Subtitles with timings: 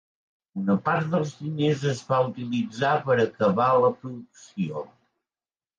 [0.61, 4.89] Una part dels diners es va utilitzar per acabar la producció.